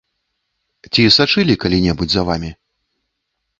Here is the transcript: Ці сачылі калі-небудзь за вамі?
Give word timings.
Ці 0.91 1.01
сачылі 1.17 1.53
калі-небудзь 1.65 2.13
за 2.19 2.25
вамі? 2.33 2.51